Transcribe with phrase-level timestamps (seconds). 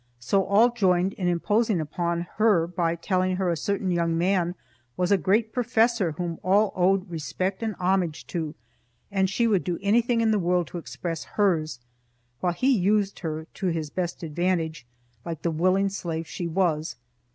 [0.19, 4.55] So all joined in imposing upon her by telling her a certain young man
[4.97, 8.55] was a great professor whom all owed respect and homage to,
[9.11, 11.79] and she would do anything in the world to express hers,
[12.39, 14.87] while he used her to his best advantage,
[15.23, 16.95] like the willing slave she was.